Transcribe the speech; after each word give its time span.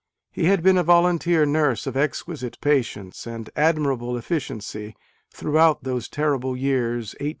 He 0.31 0.45
had 0.45 0.63
been 0.63 0.79
a 0.79 0.83
volunteer 0.83 1.45
nurse 1.45 1.85
of 1.85 1.95
exquisite 1.95 2.59
patience 2.59 3.27
and 3.27 3.51
admirable 3.55 4.17
efficiency 4.17 4.95
throughout 5.29 5.83
those 5.83 6.09
terrible 6.09 6.57
years 6.57 7.09
1862 7.21 7.23
64. 7.25 7.29